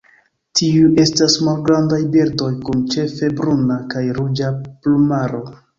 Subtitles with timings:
[0.61, 5.47] Tiuj estas malgrandaj birdoj kun ĉefe bruna kaj ruĝa plumaro.